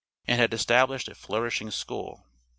[0.25, 2.25] and had established a flourishing school.